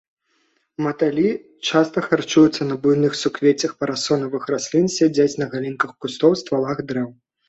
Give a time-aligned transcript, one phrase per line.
[0.83, 1.29] Матылі
[1.67, 7.07] часта харчуюцца на буйных суквеццях парасонавых раслін, сядзяць на галінках кустоў, ствалах дрэў.